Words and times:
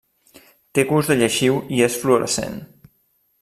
Té 0.77 0.85
gust 0.93 1.11
de 1.13 1.17
lleixiu 1.19 1.59
i 1.77 1.85
és 1.91 1.99
fluorescent. 2.05 2.61